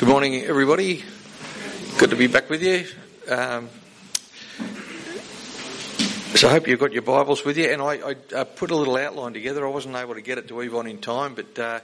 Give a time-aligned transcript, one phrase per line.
[0.00, 1.04] Good morning, everybody.
[1.98, 2.86] Good to be back with you.
[3.30, 3.68] Um,
[6.36, 7.66] so I hope you've got your Bibles with you.
[7.66, 9.66] And I, I uh, put a little outline together.
[9.66, 11.80] I wasn't able to get it to Yvonne in time, but uh,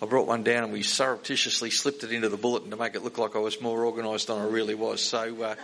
[0.00, 3.04] I brought one down and we surreptitiously slipped it into the bulletin to make it
[3.04, 5.02] look like I was more organised than I really was.
[5.02, 5.54] So uh,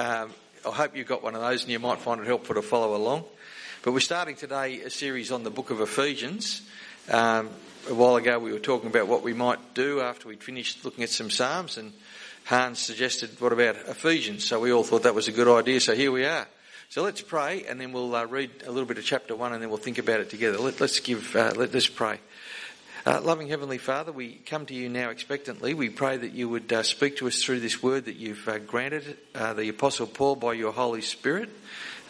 [0.00, 0.30] um,
[0.64, 2.94] I hope you've got one of those and you might find it helpful to follow
[2.94, 3.24] along.
[3.82, 6.62] But we're starting today a series on the book of Ephesians.
[7.10, 7.50] Um,
[7.90, 11.04] a while ago we were talking about what we might do after we'd finished looking
[11.04, 11.92] at some Psalms and
[12.44, 14.46] Hans suggested, what about Ephesians?
[14.46, 16.46] So we all thought that was a good idea, so here we are.
[16.88, 19.60] So let's pray and then we'll uh, read a little bit of chapter one and
[19.60, 20.56] then we'll think about it together.
[20.56, 22.20] Let, us give, uh, let, us pray.
[23.04, 25.74] Uh, loving Heavenly Father, we come to you now expectantly.
[25.74, 28.60] We pray that you would uh, speak to us through this word that you've uh,
[28.60, 31.50] granted uh, the Apostle Paul by your Holy Spirit.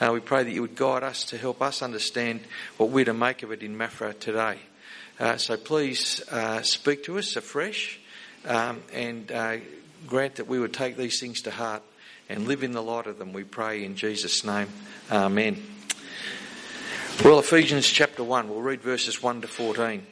[0.00, 2.42] we pray that you would guide us to help us understand
[2.76, 4.58] what we're to make of it in Mafra today.
[5.18, 8.00] Uh, so please uh, speak to us afresh
[8.46, 9.56] um, and uh,
[10.08, 11.82] grant that we would take these things to heart
[12.28, 14.68] and live in the light of them, we pray in Jesus' name.
[15.12, 15.62] Amen.
[17.24, 20.04] Well, Ephesians chapter 1, we'll read verses 1 to 14.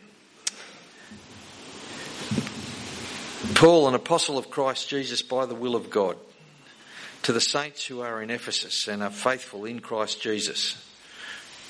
[3.54, 6.16] Paul, an apostle of Christ Jesus by the will of God,
[7.22, 10.76] to the saints who are in Ephesus and are faithful in Christ Jesus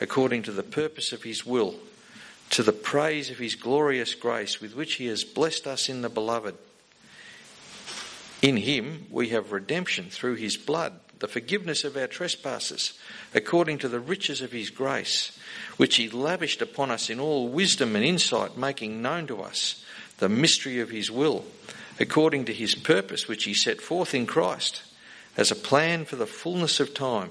[0.00, 1.74] according to the purpose of his will,
[2.50, 6.08] to the praise of his glorious grace with which he has blessed us in the
[6.08, 6.54] beloved.
[8.42, 12.98] In him we have redemption through his blood, the forgiveness of our trespasses,
[13.34, 15.38] according to the riches of his grace,
[15.76, 19.82] which he lavished upon us in all wisdom and insight, making known to us
[20.18, 21.44] the mystery of his will,
[21.98, 24.82] according to his purpose, which he set forth in Christ,
[25.36, 27.30] as a plan for the fullness of time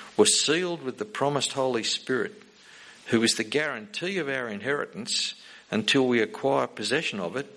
[0.17, 2.33] were sealed with the promised Holy Spirit,
[3.07, 5.35] who is the guarantee of our inheritance
[5.69, 7.47] until we acquire possession of it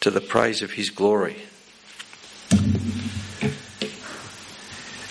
[0.00, 1.36] to the praise of His glory.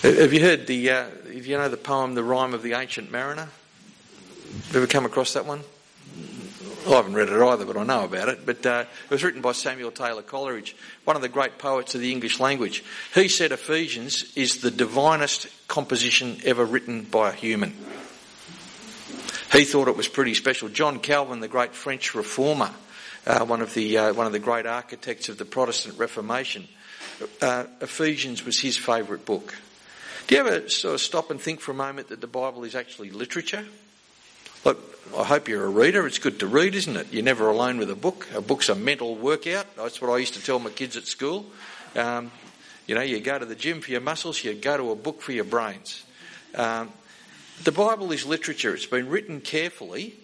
[0.02, 3.48] Have you heard the, uh, you know the poem, The Rime of the Ancient Mariner?
[4.72, 5.62] Ever come across that one?
[6.86, 8.46] I haven't read it either, but I know about it.
[8.46, 12.00] But uh, it was written by Samuel Taylor Coleridge, one of the great poets of
[12.00, 12.84] the English language.
[13.12, 17.74] He said Ephesians is the divinest composition ever written by a human.
[19.50, 20.68] He thought it was pretty special.
[20.68, 22.70] John Calvin, the great French reformer,
[23.26, 26.68] uh, one of the uh, one of the great architects of the Protestant Reformation,
[27.42, 29.56] uh, Ephesians was his favourite book.
[30.28, 32.76] Do you ever sort of stop and think for a moment that the Bible is
[32.76, 33.64] actually literature?
[34.66, 36.08] Look, I hope you're a reader.
[36.08, 37.12] It's good to read, isn't it?
[37.12, 38.26] You're never alone with a book.
[38.34, 39.76] A book's a mental workout.
[39.76, 41.46] That's what I used to tell my kids at school.
[41.94, 42.32] Um,
[42.88, 45.22] you know, you go to the gym for your muscles, you go to a book
[45.22, 46.04] for your brains.
[46.56, 46.90] Um,
[47.62, 48.74] the Bible is literature.
[48.74, 50.16] It's been written carefully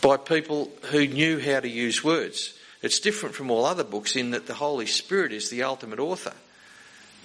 [0.00, 2.58] by people who knew how to use words.
[2.80, 6.32] It's different from all other books in that the Holy Spirit is the ultimate author.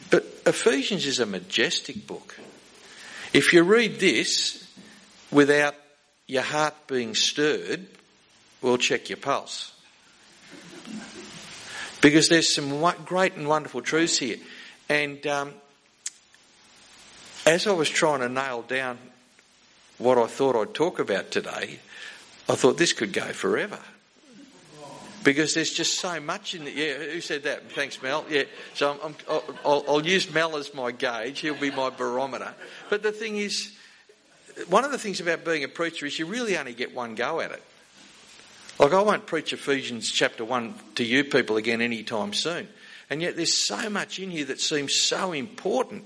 [0.10, 2.38] But Ephesians is a majestic book.
[3.32, 4.62] If you read this,
[5.32, 5.76] without
[6.28, 7.88] your heart being stirred,
[8.62, 9.74] we'll check your pulse.
[12.02, 14.38] Because there's some great and wonderful truths here.
[14.90, 15.54] And um,
[17.46, 18.98] as I was trying to nail down
[19.98, 21.80] what I thought I'd talk about today,
[22.50, 23.80] I thought this could go forever.
[25.24, 26.74] Because there's just so much in it.
[26.74, 27.72] Yeah, who said that?
[27.72, 28.26] Thanks, Mel.
[28.28, 28.44] Yeah,
[28.74, 31.40] so i will I'll use Mel as my gauge.
[31.42, 32.56] He'll be my barometer.
[32.90, 33.72] But the thing is,
[34.68, 37.42] one of the things about being a preacher is you really only get one go
[37.42, 37.64] at it.
[38.80, 42.68] Like, I won't preach Ephesians chapter 1 to you people again anytime soon.
[43.10, 46.04] And yet, there's so much in here that seems so important.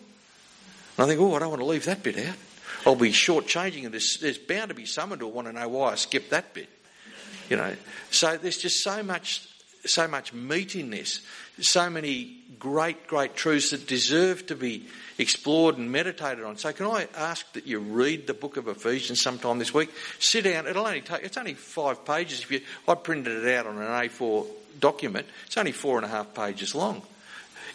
[0.98, 2.36] And I think, oh, I don't want to leave that bit out.
[2.86, 5.92] I'll be shortchanging, and there's, there's bound to be someone who'll want to know why
[5.92, 6.70] I skipped that bit.
[7.50, 7.76] You know,
[8.12, 9.48] so there's just so much
[9.86, 11.22] so much meat in this,
[11.60, 14.86] so many great, great truths that deserve to be
[15.18, 16.58] explored and meditated on.
[16.58, 19.90] So can I ask that you read the book of Ephesians sometime this week?
[20.20, 20.68] Sit down.
[20.68, 22.42] It'll only take, it's only five pages.
[22.42, 24.46] If you, I printed it out on an A4
[24.80, 25.28] document.
[25.46, 27.02] It's only four and a half pages long.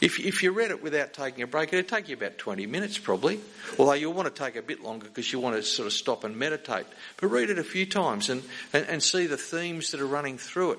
[0.00, 2.96] If, if you read it without taking a break, it'd take you about 20 minutes
[2.96, 3.38] probably.
[3.78, 6.24] Although you'll want to take a bit longer because you want to sort of stop
[6.24, 6.86] and meditate.
[7.18, 8.42] But read it a few times and,
[8.72, 10.78] and, and see the themes that are running through it.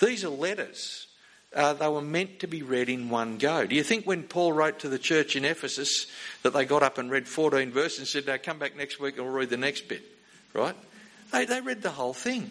[0.00, 1.06] These are letters.
[1.54, 3.66] Uh, they were meant to be read in one go.
[3.66, 6.06] Do you think when Paul wrote to the church in Ephesus
[6.42, 9.16] that they got up and read 14 verses and said, now come back next week
[9.16, 10.02] and we'll read the next bit?
[10.52, 10.76] Right?
[11.32, 12.50] They, they read the whole thing.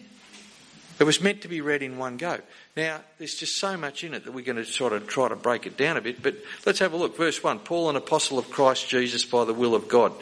[0.98, 2.40] It was meant to be read in one go.
[2.76, 5.36] Now, there's just so much in it that we're going to sort of try to
[5.36, 6.34] break it down a bit, but
[6.66, 7.16] let's have a look.
[7.16, 10.12] Verse 1 Paul, an apostle of Christ Jesus by the will of God.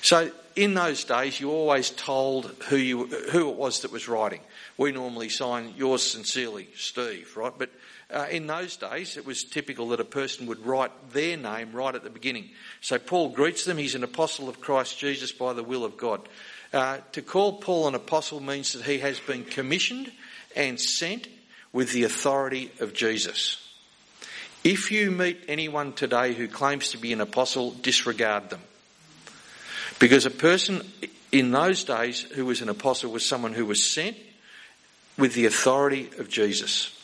[0.00, 4.40] So, in those days, you always told who, you, who it was that was writing.
[4.78, 7.52] We normally sign yours sincerely, Steve, right?
[7.56, 7.70] But
[8.10, 11.94] uh, in those days, it was typical that a person would write their name right
[11.94, 12.50] at the beginning.
[12.80, 13.78] So Paul greets them.
[13.78, 16.28] He's an apostle of Christ Jesus by the will of God.
[16.72, 20.10] Uh, to call Paul an apostle means that he has been commissioned
[20.56, 21.28] and sent
[21.72, 23.58] with the authority of Jesus.
[24.64, 28.60] If you meet anyone today who claims to be an apostle, disregard them.
[29.98, 30.82] Because a person
[31.30, 34.16] in those days who was an apostle was someone who was sent
[35.18, 36.98] with the authority of Jesus.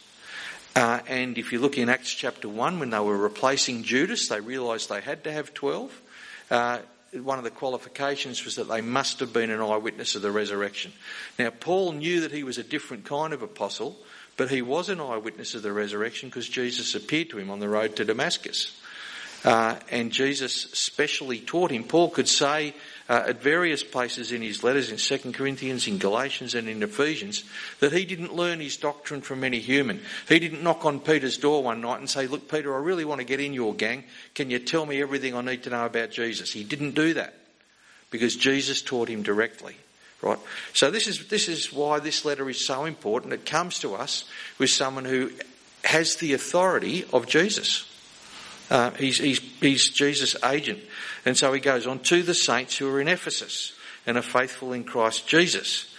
[0.75, 4.41] Uh, and if you look in Acts chapter 1, when they were replacing Judas, they
[4.41, 6.03] realised they had to have 12.
[6.51, 6.79] Uh,
[7.23, 10.93] one of the qualifications was that they must have been an eyewitness of the resurrection.
[11.39, 13.97] Now, Paul knew that he was a different kind of apostle,
[14.37, 17.69] but he was an eyewitness of the resurrection because Jesus appeared to him on the
[17.69, 18.79] road to Damascus.
[19.45, 21.85] Uh, and Jesus specially taught him.
[21.85, 22.75] Paul could say
[23.09, 27.45] uh, at various places in his letters, in 2 Corinthians, in Galatians, and in Ephesians,
[27.81, 30.01] that he didn't learn his doctrine from any human.
[30.29, 33.21] He didn't knock on Peter's door one night and say, Look, Peter, I really want
[33.21, 34.05] to get in your gang.
[34.35, 36.53] Can you tell me everything I need to know about Jesus?
[36.53, 37.35] He didn't do that
[38.11, 39.77] because Jesus taught him directly.
[40.21, 40.39] Right?
[40.73, 43.33] So this is, this is why this letter is so important.
[43.33, 44.25] It comes to us
[44.59, 45.31] with someone who
[45.85, 47.88] has the authority of Jesus.
[48.71, 50.81] Uh, he's, he's, he's Jesus' agent.
[51.25, 53.73] And so he goes on to the saints who are in Ephesus
[54.07, 55.95] and are faithful in Christ Jesus.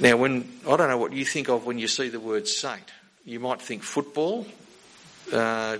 [0.00, 2.90] Now, when I don't know what you think of when you see the word saint.
[3.24, 4.46] You might think football.
[5.32, 5.78] Uh,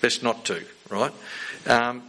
[0.00, 1.12] best not to, right?
[1.66, 2.02] Um,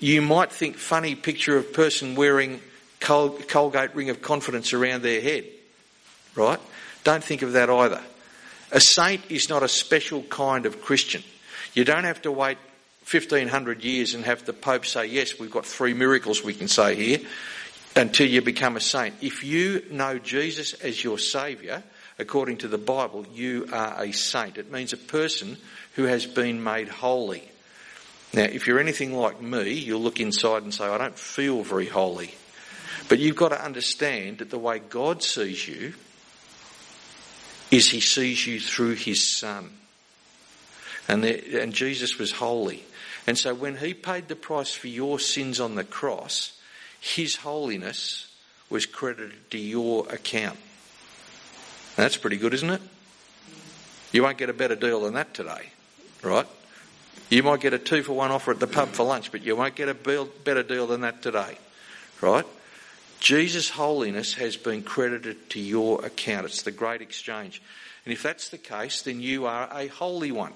[0.00, 2.60] you might think funny picture of person wearing
[3.00, 5.44] Col- Colgate ring of confidence around their head,
[6.34, 6.60] right?
[7.04, 8.02] Don't think of that either.
[8.72, 11.22] A saint is not a special kind of Christian.
[11.76, 12.56] You don't have to wait
[13.10, 16.94] 1500 years and have the Pope say, yes, we've got three miracles we can say
[16.94, 17.20] here,
[17.94, 19.14] until you become a saint.
[19.20, 21.82] If you know Jesus as your Saviour,
[22.18, 24.56] according to the Bible, you are a saint.
[24.56, 25.58] It means a person
[25.96, 27.46] who has been made holy.
[28.32, 31.86] Now, if you're anything like me, you'll look inside and say, I don't feel very
[31.88, 32.34] holy.
[33.10, 35.92] But you've got to understand that the way God sees you
[37.70, 39.70] is He sees you through His Son.
[41.08, 42.84] And, the, and Jesus was holy.
[43.26, 46.52] And so when he paid the price for your sins on the cross,
[47.00, 48.32] his holiness
[48.70, 50.58] was credited to your account.
[51.96, 52.82] that's pretty good, isn't it?
[54.12, 55.70] You won't get a better deal than that today,
[56.22, 56.46] right?
[57.28, 59.56] You might get a two for one offer at the pub for lunch, but you
[59.56, 61.58] won't get a better deal than that today,
[62.20, 62.46] right?
[63.18, 66.46] Jesus' holiness has been credited to your account.
[66.46, 67.62] It's the great exchange.
[68.04, 70.52] And if that's the case, then you are a holy one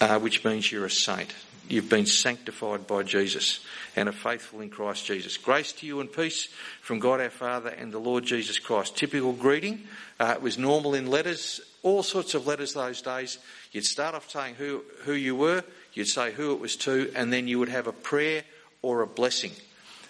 [0.00, 1.34] uh, which means you're a saint.
[1.68, 3.60] You've been sanctified by Jesus
[3.94, 5.36] and are faithful in Christ Jesus.
[5.36, 6.48] Grace to you and peace
[6.80, 8.96] from God our Father and the Lord Jesus Christ.
[8.96, 9.86] Typical greeting.
[10.18, 13.38] Uh, it was normal in letters, all sorts of letters those days.
[13.70, 17.32] You'd start off saying who, who you were, you'd say who it was to, and
[17.32, 18.42] then you would have a prayer
[18.82, 19.52] or a blessing.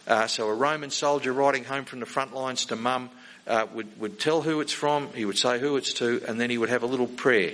[0.07, 3.11] Uh, so a Roman soldier riding home from the front lines to mum
[3.47, 6.51] uh, would, would tell who it's from, he would say who it's to, and then
[6.51, 7.53] he would have a little prayer.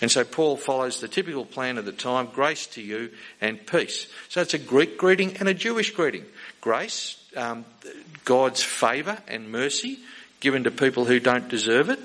[0.00, 4.06] And so Paul follows the typical plan of the time grace to you and peace.
[4.28, 6.24] So it's a Greek greeting and a Jewish greeting.
[6.60, 7.64] Grace, um,
[8.24, 9.98] God's favour and mercy
[10.40, 11.98] given to people who don't deserve it,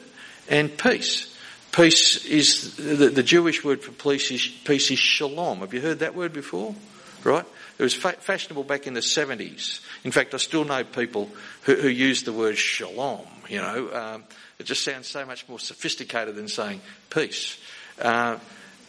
[0.49, 1.29] and peace.
[1.71, 5.59] Peace is the, the Jewish word for peace is, peace is shalom.
[5.59, 6.75] Have you heard that word before?
[7.23, 7.45] Right?
[7.77, 9.81] It was fa- fashionable back in the 70s.
[10.03, 11.29] In fact, I still know people
[11.63, 13.25] who, who use the word shalom.
[13.49, 14.23] You know, um,
[14.59, 17.59] it just sounds so much more sophisticated than saying peace.
[17.99, 18.37] Uh,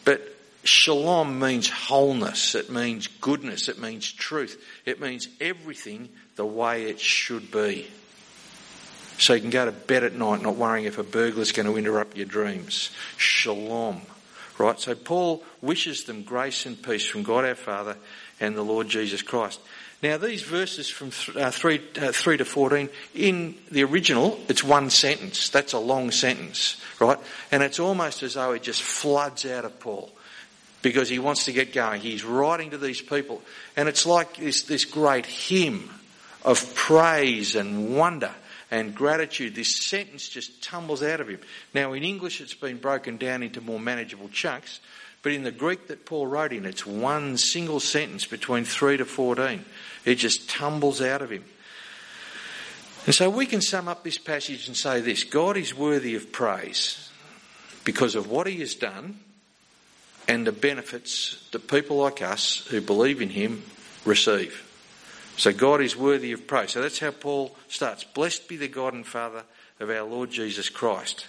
[0.03, 0.21] but
[0.63, 6.99] shalom means wholeness, it means goodness, it means truth, it means everything the way it
[6.99, 7.87] should be.
[9.17, 11.77] So you can go to bed at night not worrying if a burglar's going to
[11.77, 12.91] interrupt your dreams.
[13.17, 14.01] Shalom.
[14.57, 14.79] Right?
[14.79, 17.97] So Paul wishes them grace and peace from God our Father
[18.39, 19.59] and the Lord Jesus Christ.
[20.03, 24.63] Now, these verses from th- uh, 3, uh, 3 to 14, in the original, it's
[24.63, 25.49] one sentence.
[25.49, 27.17] That's a long sentence, right?
[27.51, 30.11] And it's almost as though it just floods out of Paul
[30.81, 32.01] because he wants to get going.
[32.01, 33.41] He's writing to these people,
[33.75, 35.89] and it's like this, this great hymn
[36.43, 38.31] of praise and wonder
[38.69, 39.55] and gratitude.
[39.55, 41.39] This sentence just tumbles out of him.
[41.73, 44.79] Now, in English, it's been broken down into more manageable chunks,
[45.25, 49.05] but in the Greek that Paul wrote in, it's one single sentence between 3 to
[49.05, 49.65] 14.
[50.05, 51.43] It just tumbles out of him.
[53.07, 56.31] And so we can sum up this passage and say this God is worthy of
[56.31, 57.09] praise
[57.85, 59.17] because of what he has done
[60.27, 63.63] and the benefits that people like us who believe in him
[64.05, 64.61] receive.
[65.37, 66.73] So God is worthy of praise.
[66.73, 68.03] So that's how Paul starts.
[68.03, 69.41] Blessed be the God and Father
[69.79, 71.25] of our Lord Jesus Christ.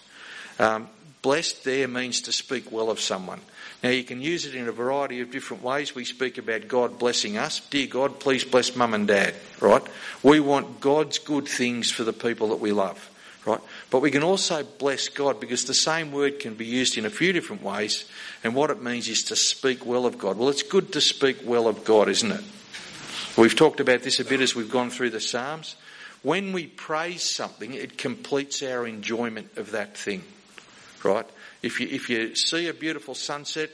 [0.59, 0.91] Um,
[1.23, 3.41] blessed there means to speak well of someone.
[3.83, 5.95] Now, you can use it in a variety of different ways.
[5.95, 7.61] We speak about God blessing us.
[7.61, 9.83] Dear God, please bless mum and dad, right?
[10.23, 13.11] We want God's good things for the people that we love,
[13.45, 13.61] right?
[13.91, 17.11] But we can also bless God because the same word can be used in a
[17.11, 18.11] few different ways,
[18.43, 20.39] and what it means is to speak well of God.
[20.39, 22.45] Well, it's good to speak well of God, isn't it?
[23.37, 25.77] We've talked about this a bit as we've gone through the Psalms.
[26.23, 30.25] When we praise something, it completes our enjoyment of that thing,
[31.05, 31.27] right?
[31.63, 33.71] If you, if you see a beautiful sunset,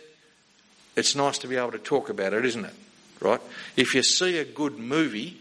[0.97, 2.75] it's nice to be able to talk about it, isn't it?
[3.21, 3.41] Right?
[3.77, 5.39] If you see a good movie,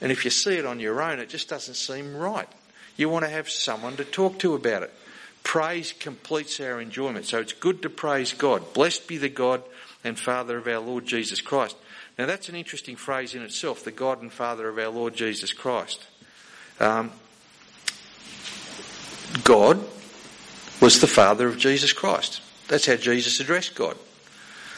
[0.00, 2.48] and if you see it on your own, it just doesn't seem right.
[2.96, 4.92] You want to have someone to talk to about it.
[5.42, 7.26] Praise completes our enjoyment.
[7.26, 8.72] So it's good to praise God.
[8.72, 9.62] Blessed be the God
[10.02, 11.76] and Father of our Lord Jesus Christ.
[12.18, 15.52] Now that's an interesting phrase in itself, the God and Father of our Lord Jesus
[15.52, 16.06] Christ.
[16.80, 17.12] Um,
[19.42, 19.80] God
[20.80, 22.40] was the Father of Jesus Christ.
[22.68, 23.96] That's how Jesus addressed God.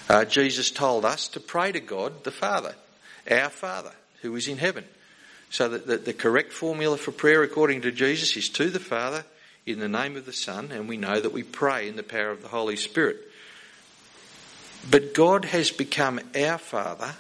[0.09, 2.75] Uh, Jesus told us to pray to God, the Father,
[3.31, 4.85] our Father, who is in heaven.
[5.51, 9.25] So that the, the correct formula for prayer, according to Jesus, is to the Father
[9.65, 12.31] in the name of the Son, and we know that we pray in the power
[12.31, 13.19] of the Holy Spirit.
[14.89, 17.15] But God has become our Father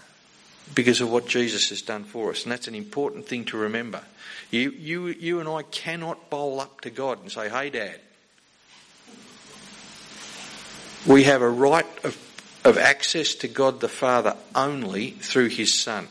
[0.75, 4.03] because of what Jesus has done for us, and that's an important thing to remember.
[4.51, 7.99] You, you, you and I cannot bowl up to God and say, Hey, Dad,
[11.07, 12.17] we have a right of,
[12.65, 16.09] of access to God the Father only through His Son.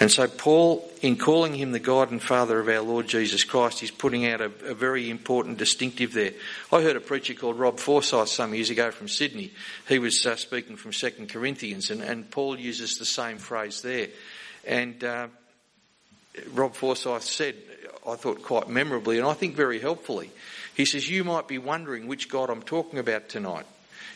[0.00, 3.82] And so, Paul, in calling him the God and Father of our Lord Jesus Christ,
[3.82, 6.32] is putting out a, a, very important distinctive there.
[6.72, 9.52] I heard a preacher called Rob Forsyth some years ago from Sydney.
[9.86, 14.08] He was uh, speaking from 2 Corinthians, and, and, Paul uses the same phrase there.
[14.66, 15.28] And uh,
[16.54, 17.56] Rob Forsyth said,
[18.08, 20.30] I thought quite memorably, and I think very helpfully,
[20.80, 23.66] he says, You might be wondering which God I'm talking about tonight.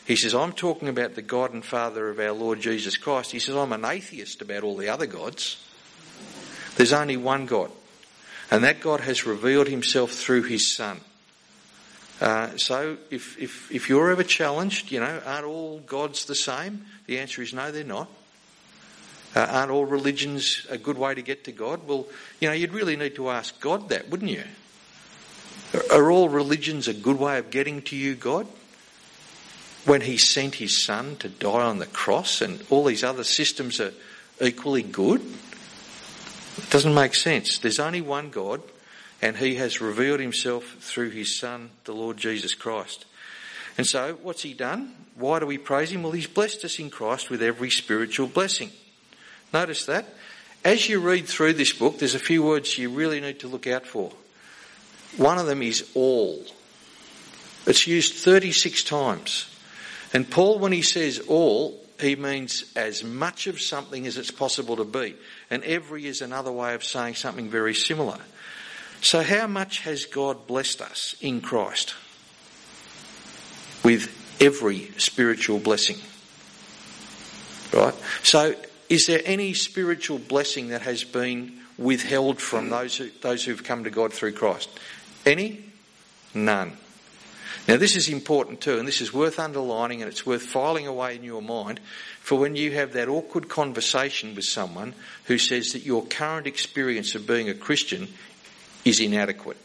[0.07, 3.31] He says, I'm talking about the God and Father of our Lord Jesus Christ.
[3.31, 5.63] He says, I'm an atheist about all the other gods.
[6.75, 7.69] There's only one God.
[8.49, 11.01] And that God has revealed himself through his Son.
[12.19, 16.85] Uh, so if, if, if you're ever challenged, you know, aren't all gods the same?
[17.05, 18.09] The answer is no, they're not.
[19.35, 21.87] Uh, aren't all religions a good way to get to God?
[21.87, 22.07] Well,
[22.39, 24.43] you know, you'd really need to ask God that, wouldn't you?
[25.91, 28.47] Are all religions a good way of getting to you, God?
[29.85, 33.79] When He sent His Son to die on the cross and all these other systems
[33.79, 33.93] are
[34.41, 35.21] equally good?
[36.57, 37.57] It doesn't make sense.
[37.57, 38.61] There's only one God
[39.21, 43.05] and He has revealed Himself through His Son, the Lord Jesus Christ.
[43.77, 44.93] And so, what's He done?
[45.15, 46.03] Why do we praise Him?
[46.03, 48.71] Well, He's blessed us in Christ with every spiritual blessing.
[49.53, 50.05] Notice that.
[50.63, 53.67] As you read through this book, there's a few words you really need to look
[53.67, 54.11] out for.
[55.17, 56.43] One of them is all.
[57.65, 59.51] It's used 36 times.
[60.13, 64.75] And Paul, when he says all, he means as much of something as it's possible
[64.77, 65.15] to be.
[65.49, 68.19] And every is another way of saying something very similar.
[69.01, 71.95] So, how much has God blessed us in Christ?
[73.83, 74.09] With
[74.41, 75.97] every spiritual blessing.
[77.71, 77.93] Right?
[78.23, 78.55] So,
[78.89, 83.83] is there any spiritual blessing that has been withheld from those, who, those who've come
[83.83, 84.69] to God through Christ?
[85.25, 85.63] Any?
[86.33, 86.77] None.
[87.67, 91.15] Now, this is important too, and this is worth underlining and it's worth filing away
[91.15, 91.79] in your mind
[92.19, 94.93] for when you have that awkward conversation with someone
[95.25, 98.07] who says that your current experience of being a Christian
[98.83, 99.57] is inadequate.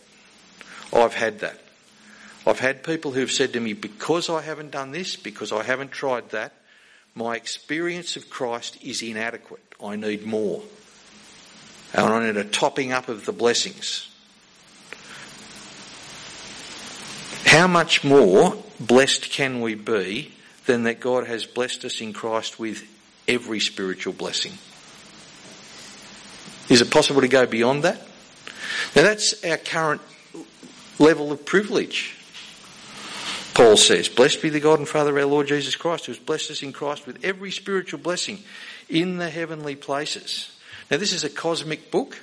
[0.93, 1.59] I've had that.
[2.47, 5.91] I've had people who've said to me, because I haven't done this, because I haven't
[5.91, 6.55] tried that,
[7.15, 9.63] my experience of Christ is inadequate.
[9.83, 10.63] I need more.
[11.93, 14.10] And I need a topping up of the blessings.
[17.45, 20.33] How much more blessed can we be
[20.67, 22.85] than that God has blessed us in Christ with
[23.27, 24.53] every spiritual blessing?
[26.69, 27.99] Is it possible to go beyond that?
[28.95, 30.01] Now that's our current
[30.99, 32.17] level of privilege.
[33.55, 36.19] Paul says, Blessed be the God and Father of our Lord Jesus Christ, who has
[36.19, 38.39] blessed us in Christ with every spiritual blessing
[38.89, 40.57] in the heavenly places.
[40.91, 42.19] Now, this is a cosmic book.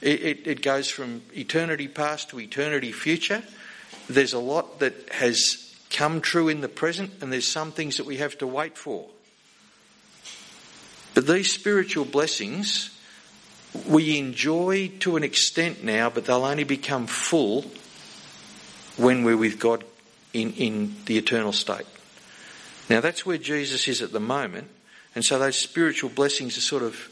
[0.00, 3.42] It, it, it, goes from eternity past to eternity future.
[4.08, 8.06] There's a lot that has come true in the present, and there's some things that
[8.06, 9.06] we have to wait for.
[11.14, 12.90] But these spiritual blessings
[13.88, 17.64] we enjoy to an extent now, but they'll only become full
[18.96, 19.84] when we're with God
[20.32, 21.86] in, in the eternal state.
[22.88, 24.68] Now that's where Jesus is at the moment,
[25.14, 27.10] and so those spiritual blessings are sort of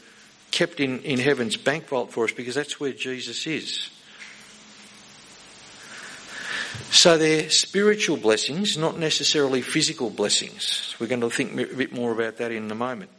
[0.51, 3.89] kept in, in heaven's bank vault for us because that's where Jesus is.
[6.91, 10.95] So they're spiritual blessings, not necessarily physical blessings.
[10.99, 13.11] We're going to think a bit more about that in a moment.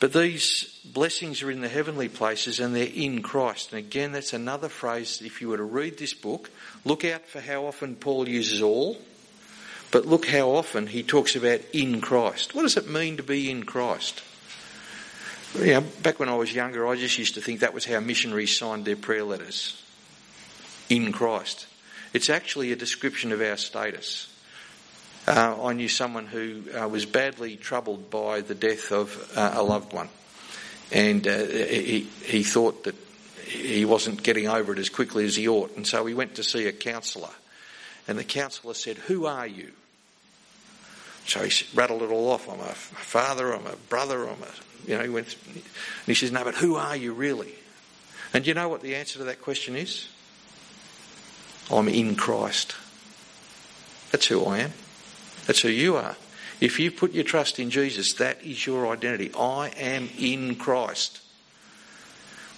[0.00, 3.72] But these blessings are in the heavenly places and they're in Christ.
[3.72, 5.22] And again, that's another phrase.
[5.24, 6.50] If you were to read this book,
[6.84, 8.98] look out for how often Paul uses all,
[9.90, 12.54] but look how often he talks about in Christ.
[12.54, 14.22] What does it mean to be in Christ?
[15.58, 18.00] You know, back when I was younger, I just used to think that was how
[18.00, 19.80] missionaries signed their prayer letters.
[20.90, 21.66] In Christ.
[22.14, 24.32] It's actually a description of our status.
[25.26, 29.62] Uh, I knew someone who uh, was badly troubled by the death of uh, a
[29.64, 30.08] loved one,
[30.92, 32.94] and uh, he, he thought that
[33.46, 36.44] he wasn't getting over it as quickly as he ought, and so he went to
[36.44, 37.34] see a counsellor,
[38.06, 39.72] and the counsellor said, "Who are you?"
[41.26, 42.48] So he rattled it all off.
[42.48, 43.52] I'm a father.
[43.52, 44.28] I'm a brother.
[44.28, 45.02] I'm a you know.
[45.02, 45.62] He went, and
[46.06, 47.54] he says, "No, but who are you really?"
[48.32, 50.08] And you know what the answer to that question is?
[51.70, 52.74] I'm in Christ.
[54.10, 54.72] That's who I am.
[55.46, 56.16] That's who you are.
[56.60, 59.32] If you put your trust in Jesus, that is your identity.
[59.38, 61.20] I am in Christ.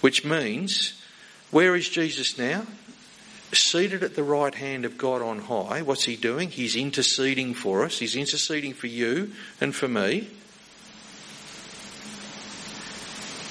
[0.01, 1.01] Which means,
[1.51, 2.65] where is Jesus now?
[3.53, 5.81] Seated at the right hand of God on high.
[5.81, 6.49] What's he doing?
[6.49, 7.97] He's interceding for us.
[7.97, 10.29] He's interceding for you and for me.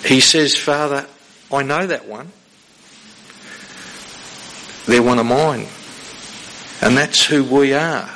[0.05, 1.07] He says, Father,
[1.53, 2.31] I know that one.
[4.87, 5.67] They're one of mine.
[6.81, 8.09] And that's who we are.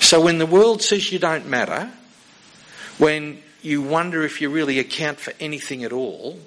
[0.00, 1.90] So when the world says you don't matter,
[2.98, 6.38] when you wonder if you really account for anything at all,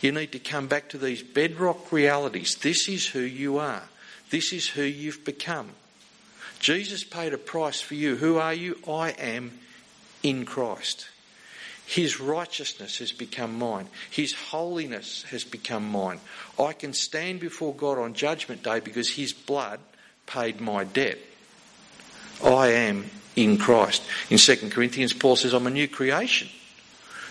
[0.00, 2.56] you need to come back to these bedrock realities.
[2.56, 3.82] This is who you are.
[4.30, 5.70] This is who you've become.
[6.58, 8.16] Jesus paid a price for you.
[8.16, 8.78] Who are you?
[8.86, 9.58] I am
[10.22, 11.08] in Christ.
[11.86, 13.86] His righteousness has become mine.
[14.10, 16.18] His holiness has become mine.
[16.58, 19.78] I can stand before God on Judgment Day because His blood
[20.26, 21.18] paid my debt.
[22.44, 24.02] I am in Christ.
[24.30, 26.48] In 2 Corinthians, Paul says, I'm a new creation.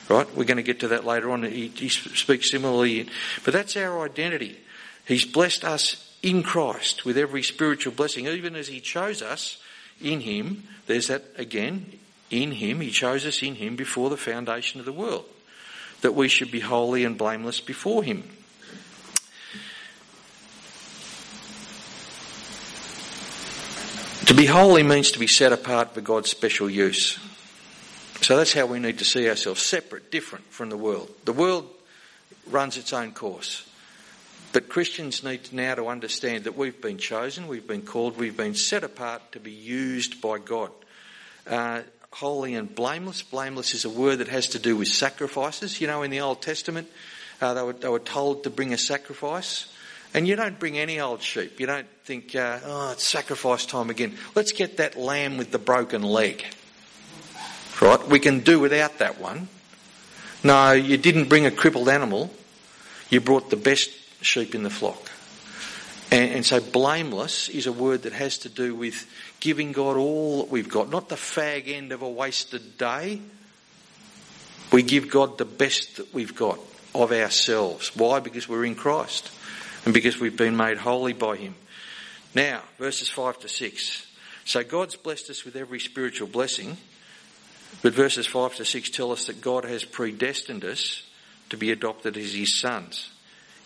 [0.07, 0.27] Right?
[0.35, 1.43] We're going to get to that later on.
[1.43, 3.09] He, he speaks similarly.
[3.43, 4.57] But that's our identity.
[5.05, 8.27] He's blessed us in Christ with every spiritual blessing.
[8.27, 9.61] Even as He chose us
[10.01, 12.81] in Him, there's that again, in Him.
[12.81, 15.25] He chose us in Him before the foundation of the world.
[16.01, 18.29] That we should be holy and blameless before Him.
[24.25, 27.19] To be holy means to be set apart for God's special use.
[28.21, 31.11] So that's how we need to see ourselves separate, different from the world.
[31.25, 31.69] The world
[32.47, 33.69] runs its own course.
[34.51, 38.55] But Christians need now to understand that we've been chosen, we've been called, we've been
[38.55, 40.71] set apart to be used by God.
[41.45, 41.81] Uh,
[42.15, 43.21] holy and blameless.
[43.23, 45.81] Blameless is a word that has to do with sacrifices.
[45.81, 46.87] You know, in the Old Testament,
[47.41, 49.67] uh, they, were, they were told to bring a sacrifice.
[50.13, 51.59] And you don't bring any old sheep.
[51.59, 54.17] You don't think, uh, oh, it's sacrifice time again.
[54.33, 56.45] Let's get that lamb with the broken leg.
[57.81, 58.07] Right?
[58.07, 59.49] We can do without that one.
[60.41, 62.31] No, you didn't bring a crippled animal.
[63.09, 63.89] You brought the best
[64.23, 65.11] sheep in the flock.
[66.11, 69.05] And, and, so blameless is a word that has to do with
[69.45, 73.21] giving God all that we've got, not the fag end of a wasted day.
[74.73, 76.57] We give God the best that we've got
[76.95, 77.95] of ourselves.
[77.95, 78.19] Why?
[78.19, 79.29] Because we're in Christ
[79.85, 81.53] and because we've been made holy by Him.
[82.33, 84.07] Now, verses 5 to 6.
[84.45, 86.77] So God's blessed us with every spiritual blessing,
[87.83, 91.03] but verses 5 to 6 tell us that God has predestined us
[91.51, 93.11] to be adopted as His sons.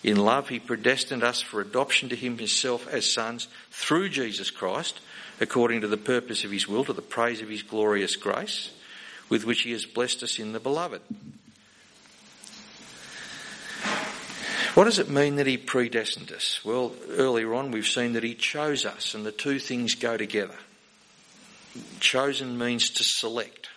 [0.04, 5.00] In love, He predestined us for adoption to Him Himself as sons through Jesus Christ,
[5.40, 8.72] according to the purpose of His will, to the praise of His glorious grace,
[9.30, 11.02] with which He has blessed us in the Beloved.
[14.76, 16.64] What does it mean that He predestined us?
[16.64, 20.56] Well, earlier on we've seen that He chose us, and the two things go together.
[22.00, 23.70] Chosen means to select.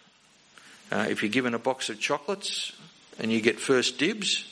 [0.91, 2.73] Uh, if you're given a box of chocolates
[3.19, 4.45] and you get first dibs,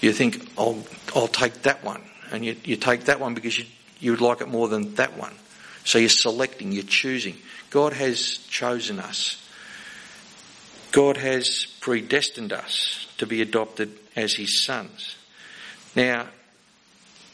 [0.00, 2.02] you think, I'll, I'll take that one.
[2.30, 3.66] And you, you take that one because you,
[4.00, 5.34] you would like it more than that one.
[5.86, 7.36] So you're selecting, you're choosing.
[7.70, 9.40] God has chosen us.
[10.90, 15.14] God has predestined us to be adopted as his sons.
[15.94, 16.26] Now,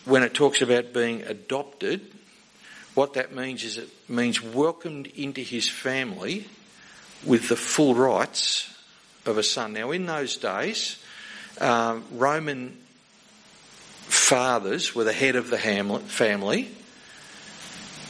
[0.04, 2.12] when it talks about being adopted,
[2.92, 6.46] what that means is it means welcomed into his family
[7.24, 8.68] with the full rights
[9.24, 9.72] of a son.
[9.72, 11.02] Now, in those days,
[11.58, 12.76] uh, Roman
[14.08, 16.68] fathers were the head of the family,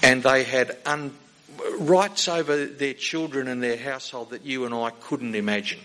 [0.02, 1.14] and they had un-
[1.78, 5.80] rights over their children and their household that you and I couldn't imagine.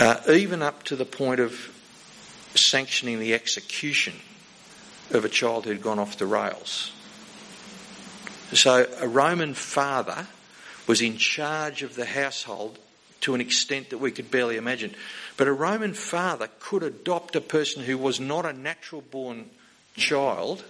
[0.00, 1.70] Uh, even up to the point of
[2.54, 4.14] sanctioning the execution
[5.10, 6.92] of a child who'd gone off the rails.
[8.52, 10.26] So a Roman father
[10.86, 12.78] was in charge of the household
[13.22, 14.94] to an extent that we could barely imagine.
[15.36, 19.50] But a Roman father could adopt a person who was not a natural born
[19.96, 20.62] child,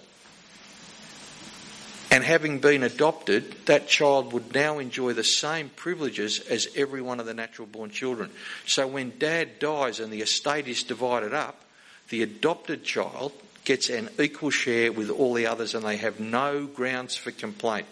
[2.15, 7.19] and having been adopted, that child would now enjoy the same privileges as every one
[7.19, 8.29] of the natural born children.
[8.65, 11.59] So when dad dies and the estate is divided up,
[12.07, 13.33] the adopted child
[13.65, 17.87] gets an equal share with all the others and they have no grounds for complaint.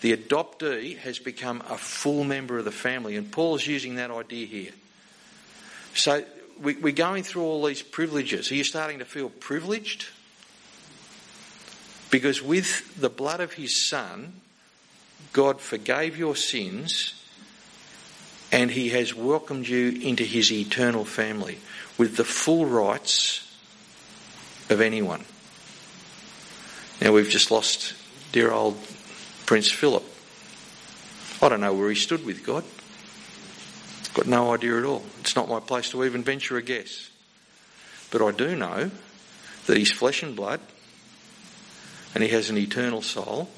[0.00, 4.10] The adoptee has become a full member of the family, and Paul is using that
[4.10, 4.72] idea here.
[5.94, 6.24] So
[6.60, 8.50] we, we're going through all these privileges.
[8.50, 10.08] Are you starting to feel privileged?
[12.10, 14.40] Because with the blood of his son,
[15.32, 17.14] God forgave your sins
[18.52, 21.58] and he has welcomed you into his eternal family
[21.96, 23.46] with the full rights
[24.68, 25.24] of anyone.
[27.00, 27.94] Now we've just lost
[28.32, 28.76] dear old
[29.46, 30.04] Prince Philip.
[31.40, 32.64] I don't know where he stood with God.
[34.14, 35.04] Got no idea at all.
[35.20, 37.08] It's not my place to even venture a guess.
[38.10, 38.90] But I do know
[39.66, 40.60] that he's flesh and blood
[42.14, 43.48] and he has an eternal soul.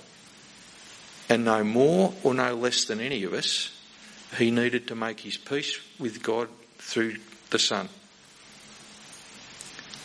[1.28, 3.70] And no more or no less than any of us,
[4.38, 7.16] he needed to make his peace with God through
[7.50, 7.88] the Son.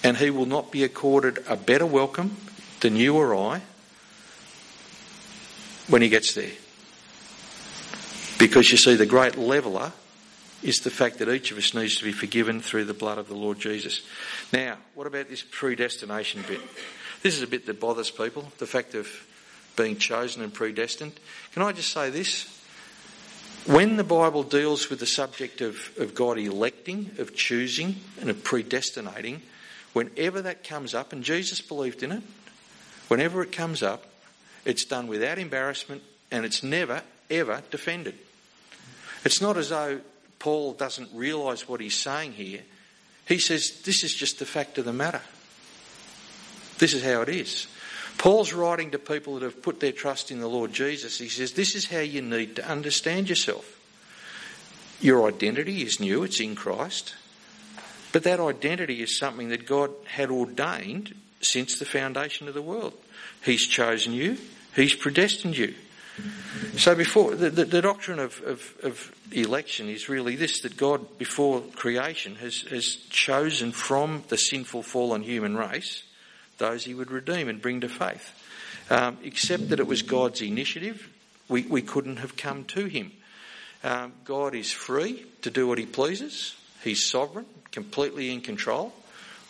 [0.03, 2.37] And he will not be accorded a better welcome
[2.79, 3.61] than you or I
[5.87, 6.51] when he gets there.
[8.37, 9.91] Because you see, the great leveller
[10.61, 13.27] is the fact that each of us needs to be forgiven through the blood of
[13.27, 14.01] the Lord Jesus.
[14.53, 16.61] Now, what about this predestination bit?
[17.23, 19.07] This is a bit that bothers people, the fact of
[19.75, 21.13] being chosen and predestined.
[21.53, 22.53] Can I just say this?
[23.65, 28.43] When the Bible deals with the subject of, of God electing, of choosing, and of
[28.43, 29.41] predestinating,
[29.93, 32.23] whenever that comes up, and Jesus believed in it,
[33.07, 34.05] whenever it comes up,
[34.63, 38.15] it's done without embarrassment and it's never, ever defended.
[39.23, 39.99] It's not as though
[40.39, 42.61] Paul doesn't realise what he's saying here.
[43.27, 45.21] He says, This is just the fact of the matter.
[46.77, 47.67] This is how it is.
[48.17, 51.19] Paul's writing to people that have put their trust in the Lord Jesus.
[51.19, 53.73] He says, This is how you need to understand yourself.
[54.99, 57.15] Your identity is new, it's in Christ.
[58.11, 62.93] But that identity is something that God had ordained since the foundation of the world.
[63.43, 64.37] He's chosen you,
[64.75, 65.75] He's predestined you.
[66.77, 71.19] So before the, the, the doctrine of, of, of, election is really this that God
[71.19, 76.01] before creation has, has chosen from the sinful fallen human race
[76.57, 78.33] those he would redeem and bring to faith.
[78.89, 81.09] Um, except that it was God's initiative,
[81.49, 83.11] we, we couldn't have come to him.
[83.83, 86.55] Um, God is free to do what he pleases.
[86.83, 88.93] He's sovereign, completely in control.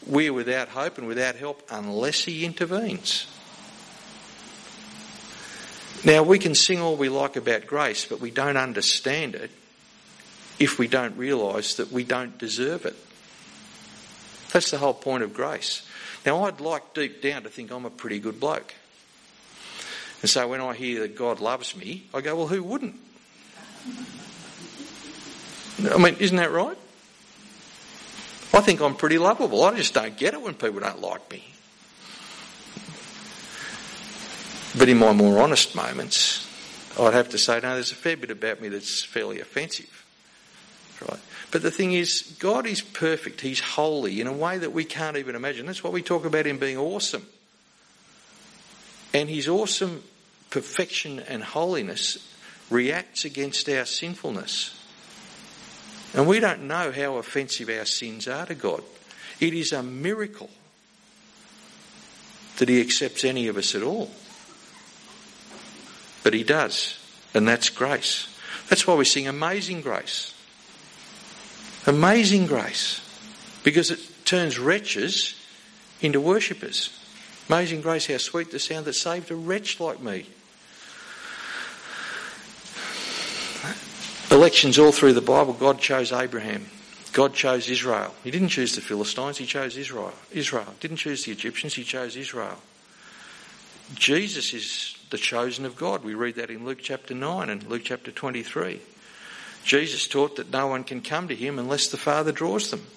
[0.06, 3.28] We're without hope and without help unless he intervenes.
[6.06, 9.50] Now, we can sing all we like about grace, but we don't understand it
[10.60, 12.96] if we don't realise that we don't deserve it.
[14.54, 15.88] That's the whole point of grace.
[16.26, 18.74] Now, I'd like deep down to think I'm a pretty good bloke.
[20.22, 22.96] And so when I hear that God loves me, I go, well, who wouldn't?
[25.92, 26.78] I mean, isn't that right?
[28.54, 29.64] I think I'm pretty lovable.
[29.64, 31.44] I just don't get it when people don't like me.
[34.78, 36.48] But in my more honest moments,
[37.00, 40.06] I'd have to say, no, there's a fair bit about me that's fairly offensive.
[41.02, 41.20] Right?
[41.52, 43.42] But the thing is, God is perfect.
[43.42, 45.66] He's holy in a way that we can't even imagine.
[45.66, 47.26] That's why we talk about Him being awesome.
[49.14, 50.04] And His awesome
[50.50, 52.18] perfection and holiness
[52.70, 54.74] reacts against our sinfulness.
[56.14, 58.84] And we don't know how offensive our sins are to God.
[59.40, 60.50] It is a miracle
[62.58, 64.12] that He accepts any of us at all.
[66.24, 67.00] But He does,
[67.34, 68.28] and that's grace.
[68.68, 70.34] That's why we sing Amazing Grace.
[71.88, 73.02] Amazing grace.
[73.64, 75.36] Because it turns wretches
[76.02, 76.94] into worshippers.
[77.50, 80.26] Amazing grace, how sweet the sound that saved a wretch like me.
[84.30, 86.68] Elections all through the Bible, God chose Abraham.
[87.14, 88.14] God chose Israel.
[88.24, 90.14] He didn't choose the Philistines, he chose Israel.
[90.32, 90.76] Israel.
[90.82, 92.58] Didn't choose the Egyptians, he chose Israel.
[93.96, 96.04] Jesus is the chosen of God.
[96.04, 98.82] We read that in Luke chapter 9 and Luke chapter 23.
[99.68, 102.88] Jesus taught that no one can come to him unless the Father draws them.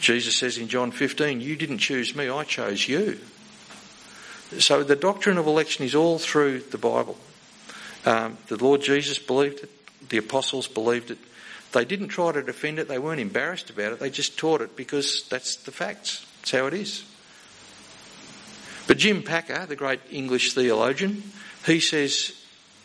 [0.00, 3.20] Jesus says in John 15, You didn't choose me, I chose you.
[4.58, 7.16] So the doctrine of election is all through the Bible.
[8.04, 11.18] Um, the Lord Jesus believed it, the apostles believed it.
[11.70, 14.74] They didn't try to defend it, they weren't embarrassed about it, they just taught it
[14.74, 16.26] because that's the facts.
[16.42, 17.04] It's how it is.
[18.88, 21.22] But Jim Packer, the great English theologian,
[21.64, 22.41] he says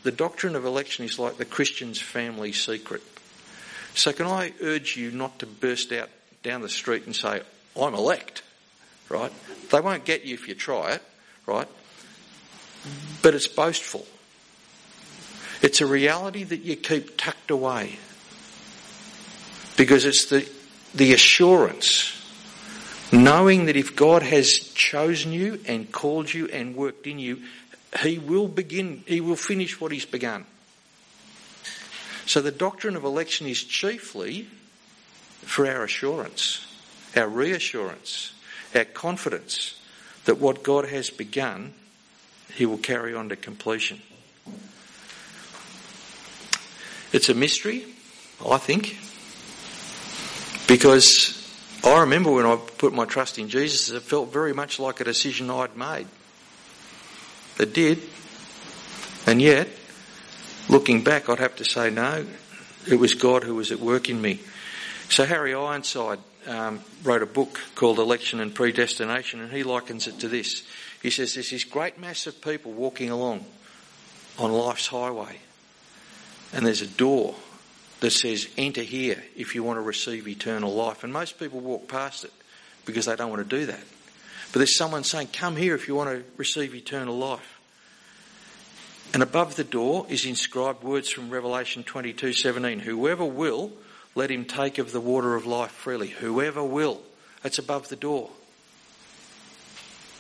[0.07, 3.01] the doctrine of election is like the Christian's family secret.
[3.93, 6.07] So, can I urge you not to burst out
[6.43, 7.41] down the street and say,
[7.77, 8.41] I'm elect,
[9.09, 9.33] right?
[9.69, 11.03] They won't get you if you try it,
[11.45, 11.67] right?
[13.21, 14.05] But it's boastful.
[15.61, 17.99] It's a reality that you keep tucked away
[19.75, 20.49] because it's the,
[20.95, 22.13] the assurance
[23.11, 27.41] knowing that if God has chosen you and called you and worked in you,
[28.03, 30.45] He will begin, He will finish what He's begun.
[32.25, 34.47] So the doctrine of election is chiefly
[35.41, 36.67] for our assurance,
[37.15, 38.33] our reassurance,
[38.75, 39.79] our confidence
[40.25, 41.73] that what God has begun,
[42.53, 44.01] He will carry on to completion.
[47.13, 47.85] It's a mystery,
[48.45, 48.97] I think,
[50.67, 51.33] because
[51.85, 55.05] I remember when I put my trust in Jesus, it felt very much like a
[55.05, 56.07] decision I'd made.
[57.59, 58.01] It did.
[59.25, 59.67] And yet,
[60.69, 62.25] looking back, I'd have to say no,
[62.87, 64.39] it was God who was at work in me.
[65.09, 70.19] So Harry Ironside um, wrote a book called Election and Predestination, and he likens it
[70.19, 70.63] to this.
[71.01, 73.45] He says there's this great mass of people walking along
[74.37, 75.39] on life's highway,
[76.53, 77.35] and there's a door
[77.99, 81.03] that says, enter here if you want to receive eternal life.
[81.03, 82.33] And most people walk past it
[82.85, 83.83] because they don't want to do that.
[84.51, 87.59] But there's someone saying, come here if you want to receive eternal life.
[89.13, 92.81] And above the door is inscribed words from Revelation 22:17.
[92.81, 93.71] Whoever will,
[94.15, 96.07] let him take of the water of life freely.
[96.07, 97.01] Whoever will.
[97.41, 98.29] That's above the door.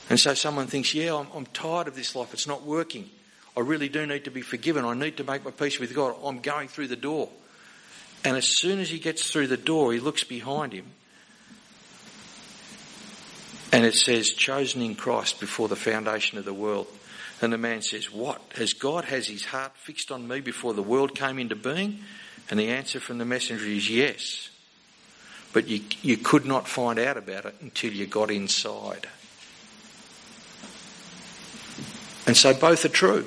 [0.09, 2.33] And so someone thinks, yeah, I'm, I'm tired of this life.
[2.33, 3.09] It's not working.
[3.57, 4.85] I really do need to be forgiven.
[4.85, 6.15] I need to make my peace with God.
[6.23, 7.29] I'm going through the door.
[8.23, 10.85] And as soon as he gets through the door, he looks behind him.
[13.71, 16.87] And it says, chosen in Christ before the foundation of the world.
[17.41, 18.41] And the man says, What?
[18.55, 21.99] Has God has his heart fixed on me before the world came into being?
[22.49, 24.49] And the answer from the messenger is yes.
[25.53, 29.07] But you, you could not find out about it until you got inside.
[32.25, 33.25] And so both are true.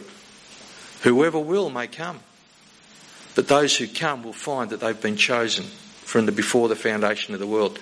[1.02, 2.20] Whoever will may come.
[3.34, 7.32] But those who come will find that they've been chosen from the before the foundation
[7.32, 7.78] of the world.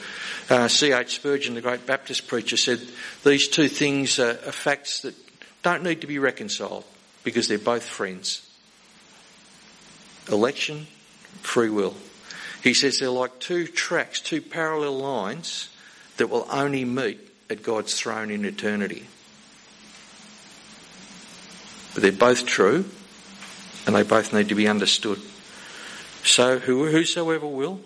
[0.51, 1.17] Uh, C.H.
[1.17, 2.81] Spurgeon, the great Baptist preacher, said
[3.23, 5.15] these two things are, are facts that
[5.63, 6.85] don't need to be reconciled
[7.23, 8.49] because they're both friends.
[10.31, 10.87] Election,
[11.43, 11.95] free will.
[12.63, 15.69] He says they're like two tracks, two parallel lines
[16.17, 19.07] that will only meet at God's throne in eternity.
[21.93, 22.87] But they're both true
[23.87, 25.21] and they both need to be understood.
[26.23, 27.81] So whosoever will,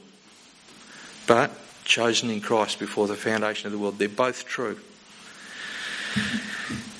[1.26, 1.50] but
[1.84, 3.98] chosen in Christ before the foundation of the world.
[3.98, 4.78] They're both true.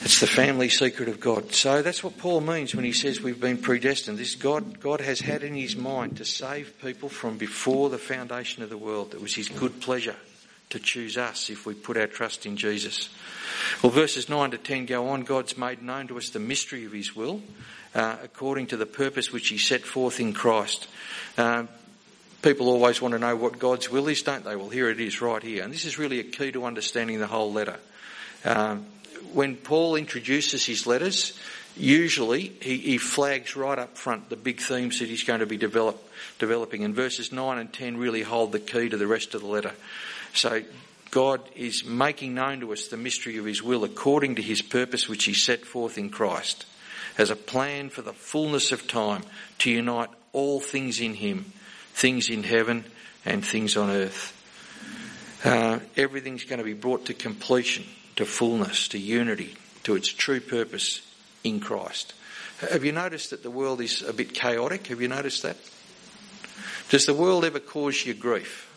[0.05, 1.55] It's the family secret of God.
[1.55, 4.19] So that's what Paul means when he says we've been predestined.
[4.19, 8.65] This God, God has had in his mind to save people from before the foundation
[8.65, 9.15] of the world.
[9.15, 10.17] It was his good pleasure
[10.71, 13.11] to choose us if we put our trust in Jesus.
[13.83, 15.23] Well, verses 9 to 10 go on.
[15.23, 17.41] God's made known to us the mystery of his will,
[17.95, 20.89] uh, according to the purpose which he set forth in Christ.
[21.39, 21.67] Uh,
[22.43, 24.57] people always want to know what God's will is, don't they?
[24.57, 25.63] Well, here it is right here.
[25.63, 27.77] And this is really a key to understanding the whole letter.
[28.45, 28.87] Um,
[29.33, 31.39] when Paul introduces his letters,
[31.77, 35.57] usually he, he, flags right up front the big themes that he's going to be
[35.57, 36.03] develop,
[36.39, 36.85] developing.
[36.85, 39.73] And verses 9 and 10 really hold the key to the rest of the letter.
[40.35, 40.63] So
[41.11, 45.09] God is making known to us the mystery of his will according to his purpose
[45.09, 46.67] which he set forth in Christ
[47.19, 49.23] as a plan for the fullness of time
[49.59, 51.53] to unite all things in him,
[51.93, 52.85] things in heaven
[53.25, 54.39] and things on earth.
[55.45, 57.85] Uh, everything's going to be brought to completion,
[58.17, 61.03] to fullness, to unity, to its true purpose
[61.43, 62.15] in Christ.
[62.71, 64.87] Have you noticed that the world is a bit chaotic?
[64.87, 65.57] Have you noticed that?
[66.91, 68.69] Does the world ever cause you grief?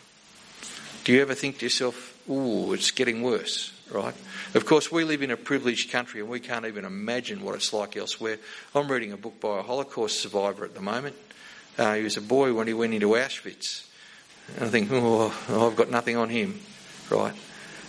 [1.04, 4.14] Do you ever think to yourself, ooh, it's getting worse, right?
[4.54, 7.72] Of course, we live in a privileged country and we can't even imagine what it's
[7.72, 8.38] like elsewhere.
[8.74, 11.14] I'm reading a book by a Holocaust survivor at the moment.
[11.78, 13.86] Uh, he was a boy when he went into Auschwitz.
[14.56, 16.60] And I think, oh, I've got nothing on him,
[17.10, 17.34] right?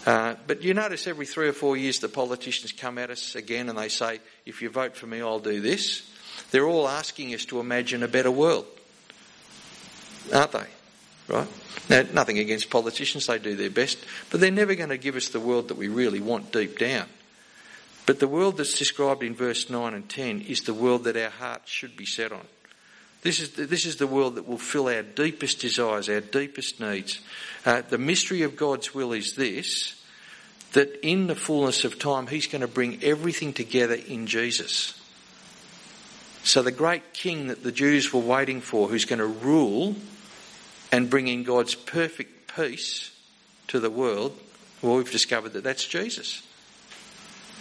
[0.05, 3.69] Uh, but you notice every three or four years the politicians come at us again
[3.69, 6.09] and they say, if you vote for me, I'll do this.
[6.51, 8.65] They're all asking us to imagine a better world,
[10.33, 10.67] aren't they?
[11.27, 11.47] Right?
[11.89, 13.97] Now, nothing against politicians, they do their best,
[14.29, 17.07] but they're never going to give us the world that we really want deep down.
[18.05, 21.29] But the world that's described in verse 9 and 10 is the world that our
[21.29, 22.45] hearts should be set on.
[23.27, 26.79] This is, the, this is the world that will fill our deepest desires, our deepest
[26.79, 27.19] needs.
[27.65, 30.01] Uh, the mystery of God's will is this
[30.71, 34.93] that in the fullness of time, He's going to bring everything together in Jesus.
[36.45, 39.97] So, the great king that the Jews were waiting for, who's going to rule
[40.93, 43.11] and bring in God's perfect peace
[43.67, 44.39] to the world,
[44.81, 46.43] well, we've discovered that that's Jesus.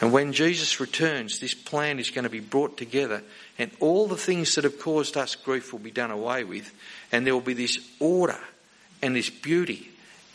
[0.01, 3.23] And when Jesus returns, this plan is going to be brought together,
[3.59, 6.73] and all the things that have caused us grief will be done away with,
[7.13, 8.39] and there will be this order
[9.03, 9.89] and this beauty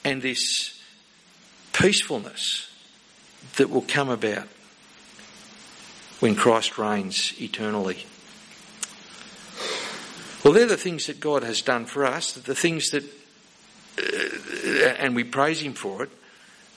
[0.04, 0.82] and this
[1.74, 2.69] peacefulness
[3.58, 4.47] that will come about
[6.19, 8.06] when Christ reigns eternally.
[10.43, 13.04] Well, they're the things that God has done for us, the things that,
[14.00, 16.10] uh, and we praise Him for it,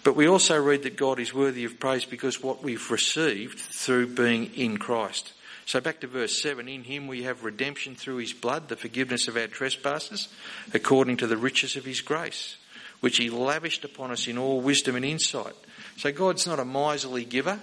[0.05, 4.14] but we also read that God is worthy of praise because what we've received through
[4.14, 5.33] being in Christ.
[5.67, 9.27] So back to verse 7 In Him we have redemption through His blood, the forgiveness
[9.27, 10.29] of our trespasses,
[10.73, 12.57] according to the riches of His grace
[13.05, 15.53] which he lavished upon us in all wisdom and insight.
[15.99, 17.61] So God's not a miserly giver.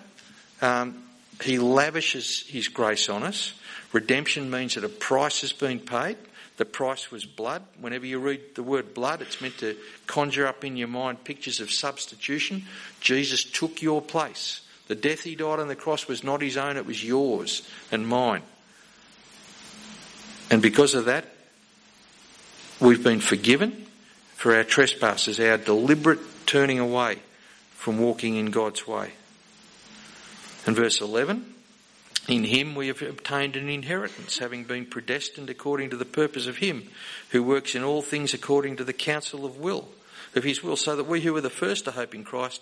[0.62, 1.04] Um,
[1.42, 3.56] he lavishes his grace on us.
[3.92, 6.18] Redemption means that a price has been paid.
[6.62, 7.64] The price was blood.
[7.80, 11.60] Whenever you read the word blood, it's meant to conjure up in your mind pictures
[11.60, 12.66] of substitution.
[13.00, 14.62] Jesus took your place.
[14.88, 18.08] The death he died on the cross was not his own, it was yours and
[18.08, 18.44] mine.
[20.52, 21.26] And because of that,
[22.80, 23.88] we've been forgiven
[24.36, 27.18] for our trespasses, our deliberate turning away
[27.72, 29.14] from walking in God's way.
[30.68, 31.56] And verse 11
[32.28, 36.58] In him we have obtained an inheritance, having been predestined according to the purpose of
[36.58, 36.84] him
[37.30, 39.90] who works in all things according to the counsel of will
[40.36, 42.62] of his will, so that we who were the first to hope in Christ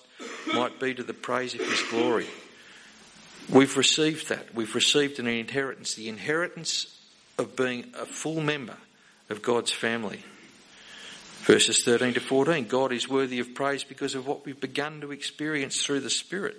[0.54, 2.26] might be to the praise of his glory.
[3.50, 4.56] We've received that.
[4.56, 6.96] We've received an inheritance, the inheritance
[7.38, 8.78] of being a full member
[9.30, 10.24] of God's family.
[11.42, 15.12] Verses 13 to 14 God is worthy of praise because of what we've begun to
[15.12, 16.58] experience through the Spirit.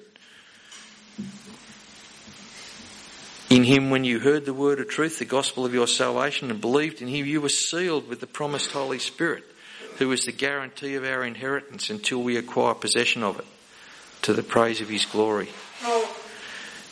[3.51, 6.61] In him, when you heard the word of truth, the gospel of your salvation, and
[6.61, 9.45] believed in him, you were sealed with the promised Holy Spirit,
[9.99, 13.47] who is the guarantee of our inheritance until we acquire possession of it,
[14.23, 15.49] to the praise of his glory.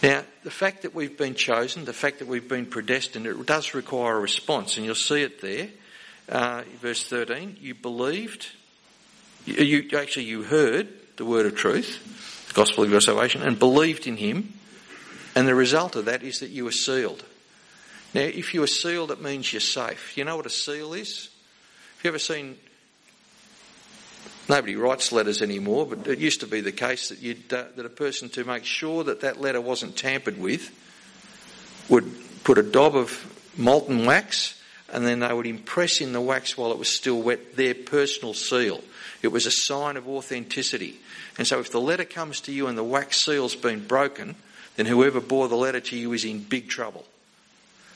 [0.03, 3.75] Now, the fact that we've been chosen, the fact that we've been predestined, it does
[3.75, 5.69] require a response, and you'll see it there
[6.29, 8.49] uh, verse 13, you believed,
[9.47, 13.59] you, you, actually you heard the word of truth, the gospel of your salvation, and
[13.59, 14.53] believed in him,
[15.39, 17.25] and the result of that is that you are sealed.
[18.13, 20.19] Now, if you are sealed, it means you're safe.
[20.19, 21.29] You know what a seal is?
[21.99, 22.57] Have you ever seen
[24.49, 27.89] Nobody writes letters anymore, but it used to be the case that, uh, that a
[27.89, 30.75] person, to make sure that that letter wasn't tampered with,
[31.89, 32.11] would
[32.43, 34.61] put a daub of molten wax
[34.93, 38.35] and then they would impress in the wax while it was still wet their personal
[38.35, 38.83] seal.
[39.23, 40.99] It was a sign of authenticity.
[41.37, 44.35] And so if the letter comes to you and the wax seal's been broken,
[44.79, 47.05] then whoever bore the letter to you is in big trouble.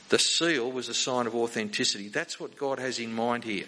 [0.09, 2.09] The seal was a sign of authenticity.
[2.09, 3.67] That's what God has in mind here.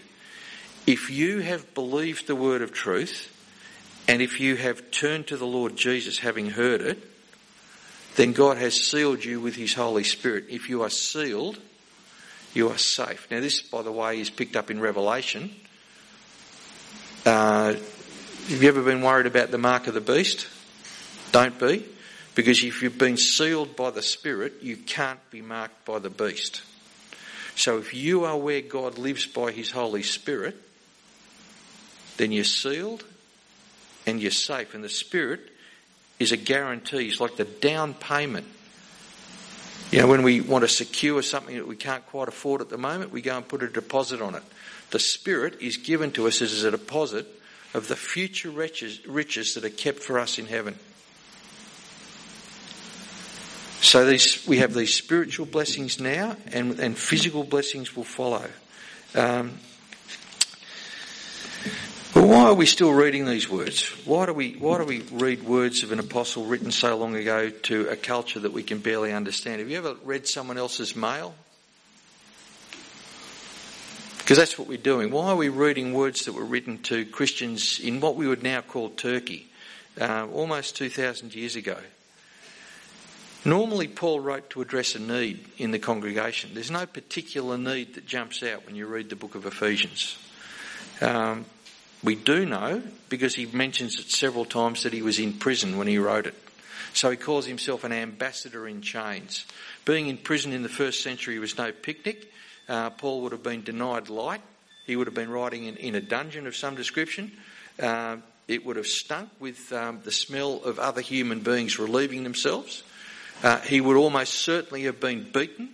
[0.86, 3.32] If you have believed the word of truth,
[4.06, 7.02] and if you have turned to the Lord Jesus having heard it,
[8.18, 10.48] then God has sealed you with His Holy Spirit.
[10.50, 11.58] If you are sealed,
[12.54, 13.28] you are safe.
[13.32, 15.56] Now, this, by the way, is picked up in Revelation.
[17.26, 20.48] Uh, have you ever been worried about the mark of the beast?
[21.32, 21.95] Don't be.
[22.36, 26.62] Because if you've been sealed by the Spirit, you can't be marked by the beast.
[27.56, 30.56] So if you are where God lives by His Holy Spirit,
[32.18, 33.04] then you're sealed
[34.06, 34.76] and you're safe.
[34.76, 35.40] And the Spirit
[36.20, 37.08] is a guarantee.
[37.08, 38.48] It's like the down payment
[39.92, 42.78] you know, when we want to secure something that we can't quite afford at the
[42.78, 44.44] moment, we go and put a deposit on it.
[44.92, 47.28] The Spirit is given to us as a deposit
[47.74, 50.78] of the future riches, riches that are kept for us in heaven.
[53.86, 58.50] So these, we have these spiritual blessings now, and, and physical blessings will follow.
[59.14, 59.60] Um,
[62.12, 63.84] but why are we still reading these words?
[64.04, 67.52] Why do we why do we read words of an apostle written so long ago
[67.52, 69.60] to a culture that we can barely understand?
[69.60, 71.36] Have you ever read someone else's mail?
[74.18, 75.12] Because that's what we're doing.
[75.12, 78.62] Why are we reading words that were written to Christians in what we would now
[78.62, 79.48] call Turkey,
[80.02, 81.78] uh, almost 2,000 years ago?
[83.46, 86.52] Normally, Paul wrote to address a need in the congregation.
[86.56, 90.18] There's no particular need that jumps out when you read the book of Ephesians.
[91.00, 91.46] Um,
[92.04, 95.88] we do know, because he mentions it several times, that he was in prison when
[95.88, 96.34] he wrote it.
[96.94, 99.46] So he calls himself an ambassador in chains.
[99.86, 102.32] Being in prison in the first century was no picnic.
[102.68, 104.42] Uh, Paul would have been denied light.
[104.88, 107.32] He would have been writing in, in a dungeon of some description.
[107.80, 108.18] Uh,
[108.48, 112.84] it would have stunk with um, the smell of other human beings relieving themselves.
[113.44, 115.70] Uh, he would almost certainly have been beaten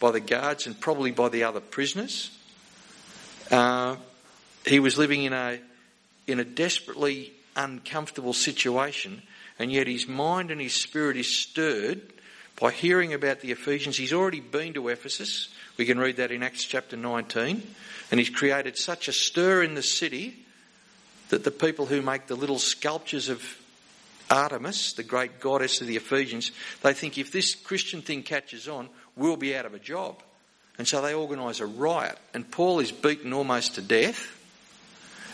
[0.00, 2.30] by the guards and probably by the other prisoners.
[3.50, 3.96] Uh,
[4.66, 5.60] he was living in a
[6.26, 9.22] in a desperately uncomfortable situation,
[9.58, 12.02] and yet his mind and his spirit is stirred
[12.60, 13.96] by hearing about the Ephesians.
[13.96, 15.48] He's already been to Ephesus.
[15.76, 17.62] We can read that in Acts chapter 19.
[18.10, 20.36] And he's created such a stir in the city
[21.28, 23.42] that the people who make the little sculptures of
[24.30, 26.50] Artemis, the great goddess of the Ephesians,
[26.82, 30.22] they think if this Christian thing catches on, we'll be out of a job.
[30.78, 32.18] And so they organise a riot.
[32.34, 34.32] And Paul is beaten almost to death.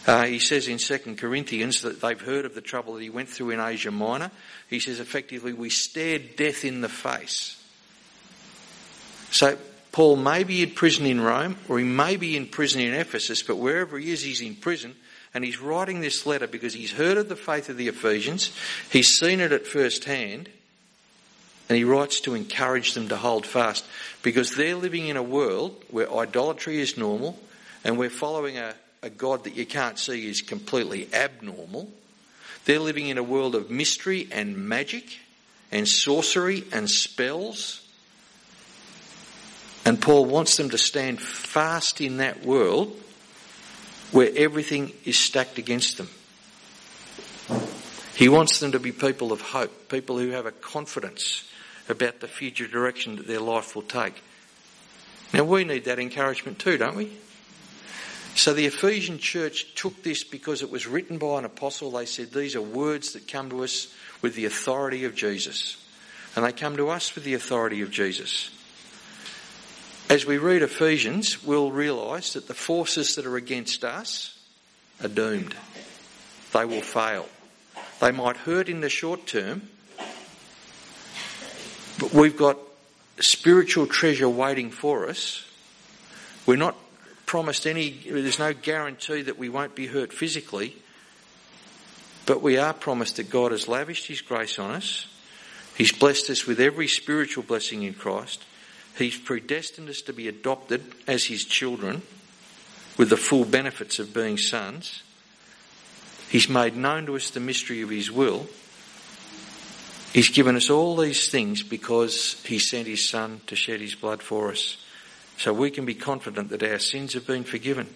[0.06, 3.28] Uh, he says in 2 Corinthians that they've heard of the trouble that he went
[3.28, 4.30] through in Asia Minor.
[4.68, 7.62] He says effectively, we stared death in the face.
[9.30, 9.56] So
[9.92, 13.42] Paul may be in prison in Rome or he may be in prison in Ephesus,
[13.42, 14.94] but wherever he is, he's in prison
[15.34, 18.52] and he's writing this letter because he's heard of the faith of the Ephesians,
[18.90, 20.48] he's seen it at first hand,
[21.68, 23.84] and he writes to encourage them to hold fast
[24.22, 27.38] because they're living in a world where idolatry is normal
[27.84, 31.88] and we're following a, a God that you can't see is completely abnormal.
[32.64, 35.18] They're living in a world of mystery and magic
[35.70, 37.80] and sorcery and spells.
[39.84, 42.96] And Paul wants them to stand fast in that world
[44.12, 46.08] where everything is stacked against them.
[48.14, 51.48] He wants them to be people of hope, people who have a confidence
[51.88, 54.22] about the future direction that their life will take.
[55.32, 57.10] Now we need that encouragement too, don't we?
[58.34, 61.90] So the Ephesian church took this because it was written by an apostle.
[61.90, 65.76] They said these are words that come to us with the authority of Jesus.
[66.34, 68.50] And they come to us with the authority of Jesus.
[70.08, 74.38] As we read Ephesians, we'll realise that the forces that are against us
[75.02, 75.54] are doomed.
[76.52, 77.26] They will fail.
[78.00, 79.62] They might hurt in the short term,
[81.98, 82.58] but we've got
[83.20, 85.44] spiritual treasure waiting for us.
[86.46, 86.76] We're not
[87.26, 90.76] promised any, there's no guarantee that we won't be hurt physically,
[92.26, 95.06] but we are promised that God has lavished His grace on us.
[95.76, 98.44] He's blessed us with every spiritual blessing in Christ.
[98.96, 102.02] He's predestined us to be adopted as his children
[102.98, 105.02] with the full benefits of being sons.
[106.28, 108.46] He's made known to us the mystery of his will.
[110.12, 114.22] He's given us all these things because he sent his son to shed his blood
[114.22, 114.76] for us.
[115.38, 117.88] So we can be confident that our sins have been forgiven.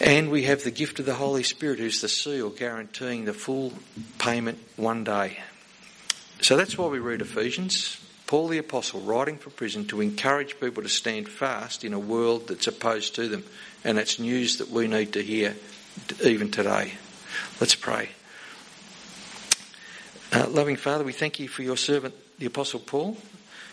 [0.00, 3.72] And we have the gift of the Holy Spirit, who's the seal guaranteeing the full
[4.18, 5.38] payment one day.
[6.42, 7.98] So that's why we read Ephesians.
[8.30, 12.46] Paul the Apostle writing from prison to encourage people to stand fast in a world
[12.46, 13.42] that's opposed to them.
[13.82, 15.56] And it's news that we need to hear
[16.22, 16.92] even today.
[17.60, 18.10] Let's pray.
[20.32, 23.16] Uh, loving Father, we thank you for your servant, the Apostle Paul.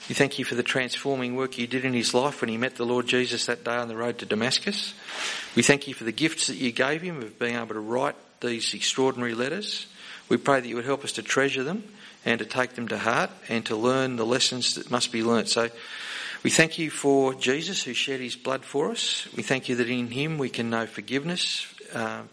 [0.09, 2.77] We thank you for the transforming work you did in his life when he met
[2.77, 4.95] the Lord Jesus that day on the road to Damascus.
[5.55, 8.15] We thank you for the gifts that you gave him of being able to write
[8.41, 9.85] these extraordinary letters.
[10.29, 11.83] We pray that you would help us to treasure them
[12.27, 15.47] and to take them to heart and to learn the lessons that must be learnt.
[15.47, 15.69] So
[16.43, 19.29] we thank you for Jesus who shed his blood for us.
[19.33, 21.65] We thank you that in him we can know forgiveness
[21.95, 22.23] uh,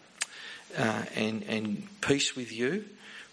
[0.77, 2.85] uh, and, and peace with you.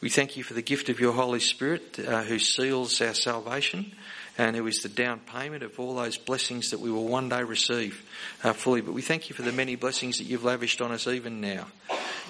[0.02, 3.94] We thank you for the gift of your Holy Spirit uh, who seals our salvation
[4.38, 7.42] and who is the down payment of all those blessings that we will one day
[7.42, 8.08] receive
[8.44, 8.82] uh, fully.
[8.82, 11.66] But we thank you for the many blessings that you've lavished on us even now.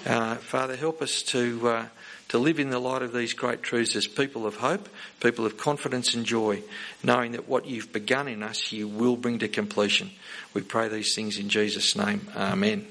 [0.06, 1.86] Uh, Father, help us to uh,
[2.32, 4.88] to live in the light of these great truths as people of hope,
[5.20, 6.62] people of confidence and joy,
[7.02, 10.10] knowing that what you've begun in us, you will bring to completion.
[10.54, 12.26] We pray these things in Jesus' name.
[12.34, 12.86] Amen.